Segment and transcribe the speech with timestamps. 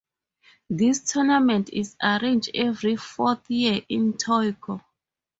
[0.67, 4.83] This tournament is arranged every fourth year in Tokyo.